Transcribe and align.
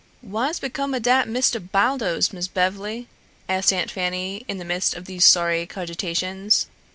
"Wha's 0.23 0.57
became 0.59 0.95
o' 0.95 0.99
dat 0.99 1.27
Misteh 1.27 1.59
Baldos, 1.71 2.33
Miss 2.33 2.47
Bev'ly?" 2.47 3.07
asked 3.47 3.71
Aunt 3.71 3.91
Fanny 3.91 4.43
in 4.47 4.57
the 4.57 4.65
midst 4.65 4.95
of 4.95 5.05
these 5.05 5.25
sorry 5.25 5.67
cogitations. 5.67 6.65